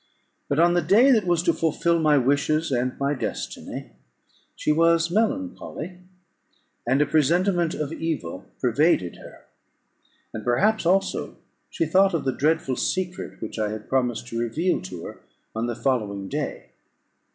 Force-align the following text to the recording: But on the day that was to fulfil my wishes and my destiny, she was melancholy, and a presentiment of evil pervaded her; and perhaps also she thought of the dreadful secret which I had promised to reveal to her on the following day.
But 0.49 0.57
on 0.57 0.73
the 0.73 0.81
day 0.81 1.11
that 1.11 1.27
was 1.27 1.43
to 1.43 1.53
fulfil 1.53 1.99
my 1.99 2.17
wishes 2.17 2.71
and 2.71 2.99
my 2.99 3.13
destiny, 3.13 3.91
she 4.55 4.71
was 4.71 5.11
melancholy, 5.11 5.99
and 6.87 6.99
a 6.99 7.05
presentiment 7.05 7.75
of 7.75 7.93
evil 7.93 8.45
pervaded 8.59 9.17
her; 9.17 9.45
and 10.33 10.43
perhaps 10.43 10.87
also 10.87 11.37
she 11.69 11.85
thought 11.85 12.15
of 12.15 12.25
the 12.25 12.33
dreadful 12.33 12.77
secret 12.77 13.39
which 13.43 13.59
I 13.59 13.69
had 13.69 13.87
promised 13.89 14.25
to 14.29 14.39
reveal 14.39 14.81
to 14.81 15.03
her 15.05 15.19
on 15.55 15.67
the 15.67 15.75
following 15.75 16.27
day. 16.27 16.71